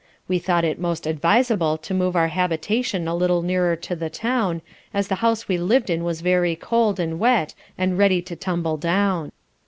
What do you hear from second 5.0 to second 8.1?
the house we lived in was very cold, and wet, and